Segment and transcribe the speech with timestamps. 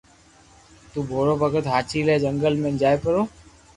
[0.91, 3.21] تو ڀورو ڀگت ھاچي لي جنگل جائي پرو